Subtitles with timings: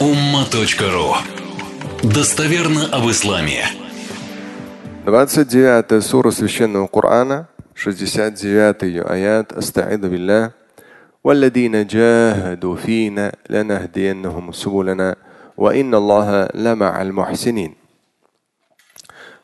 [0.00, 1.14] umma.ru
[2.02, 3.64] Достоверно об исламе.
[5.04, 10.52] 29 сура Священного Корана, 69 аят Астаиду билля.
[11.24, 15.16] والذين جاهدوا فينا لنهدينهم سبلنا
[15.56, 17.74] وإن الله لمع المحسنين.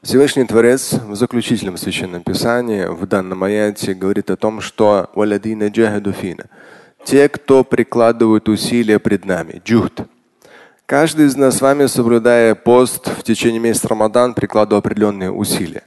[0.02, 5.10] Всевышний Творец в заключительном священном писании в данном аяте говорит о том, что
[7.04, 10.02] те, кто прикладывают усилия пред нами, джухд.
[10.87, 15.83] Каждый из нас с вами, соблюдая пост в течение месяца Рамадан, прикладывает определенные усилия.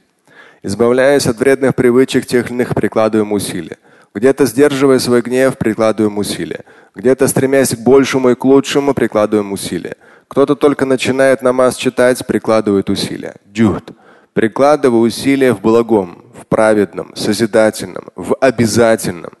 [0.61, 3.79] Избавляясь от вредных привычек, тех или иных прикладываем усилия.
[4.13, 6.65] Где-то сдерживая свой гнев, прикладываем усилия.
[6.93, 9.97] Где-то стремясь к большему и к лучшему, прикладываем усилия.
[10.27, 13.37] Кто-то только начинает намаз читать, прикладывает усилия.
[13.51, 13.93] Джухд.
[14.33, 19.31] Прикладывая усилия в благом, в праведном, созидательном, в обязательном.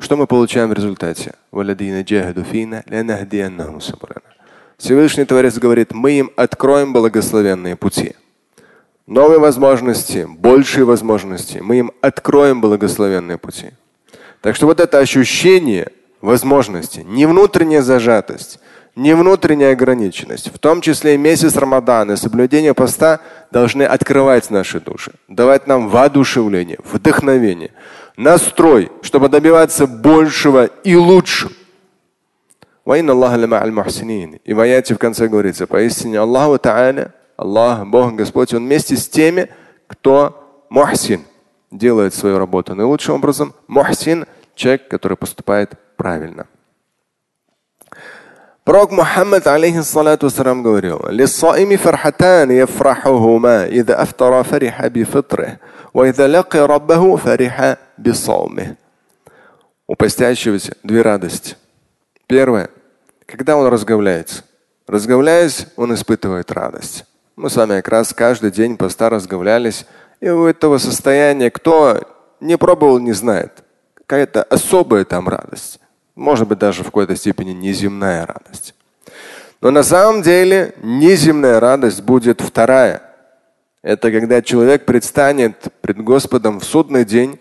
[0.00, 1.34] Что мы получаем в результате?
[4.80, 8.14] Всевышний Творец говорит, мы им откроем благословенные пути.
[9.06, 11.58] Новые возможности, большие возможности.
[11.58, 13.72] Мы им откроем благословенные пути.
[14.40, 18.58] Так что вот это ощущение возможности, не внутренняя зажатость,
[18.96, 25.12] не внутренняя ограниченность, в том числе и месяц Рамадана, соблюдение поста должны открывать наши души,
[25.28, 27.72] давать нам воодушевление, вдохновение
[28.16, 31.52] настрой, чтобы добиваться большего и лучшего.
[34.44, 39.08] И в аяте в конце говорится, поистине Аллаху Та'аля, Аллах, Бог, Господь, Он вместе с
[39.08, 39.48] теми,
[39.86, 41.22] кто мухсин,
[41.70, 43.54] делает свою работу наилучшим образом.
[43.68, 46.46] Мухсин– человек, который поступает правильно.
[48.64, 55.58] Пророк Мухаммад, алейхиссалату вассалам, говорил, «Лиссаими фархатан яфрахухума, ида афтара фариха бифитрих».
[59.86, 61.56] У постящегося две радости.
[62.28, 62.70] Первое.
[63.30, 64.44] Когда он разговляется.
[64.86, 67.04] Разговляясь, он испытывает радость.
[67.36, 69.86] Мы с вами как раз каждый день поста разговлялись.
[70.20, 72.00] И у этого состояния, кто
[72.40, 73.62] не пробовал, не знает.
[73.94, 75.78] Какая-то особая там радость.
[76.16, 78.74] Может быть, даже в какой-то степени неземная радость.
[79.60, 83.02] Но на самом деле неземная радость будет вторая–
[83.82, 87.38] это когда человек предстанет пред Господом в судный день,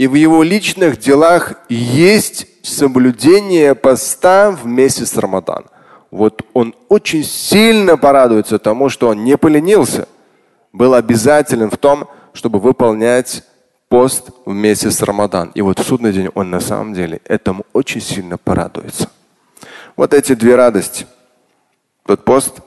[0.00, 5.66] и в его личных делах есть соблюдение поста в месяц Рамадан.
[6.10, 10.08] Вот он очень сильно порадуется тому, что он не поленился,
[10.72, 13.44] был обязателен в том, чтобы выполнять
[13.90, 15.50] пост в месяц Рамадан.
[15.54, 19.10] И вот в судный день он на самом деле этому очень сильно порадуется.
[19.96, 21.06] Вот эти две радости.
[22.06, 22.60] Тот пост,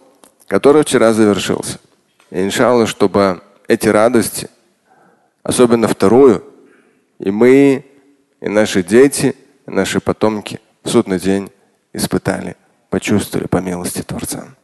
[0.46, 1.80] который вчера завершился–
[2.30, 4.50] и иншаллах, чтобы эти радости,
[5.42, 6.44] особенно вторую,
[7.24, 7.86] и мы,
[8.42, 9.36] и наши дети,
[9.66, 11.50] и наши потомки в судный день
[11.94, 12.58] испытали,
[12.90, 14.56] почувствовали по милости Творца.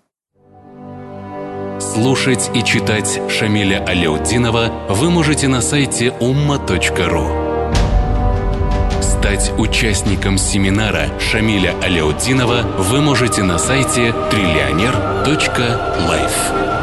[1.79, 7.47] Слушать и читать Шамиля Аляутдинова вы можете на сайте umma.ru.
[9.01, 16.78] Стать участником семинара Шамиля Аляутдинова вы можете на сайте триллионер.life.